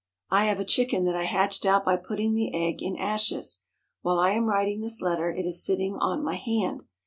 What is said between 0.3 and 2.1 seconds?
I have a chicken that I hatched out by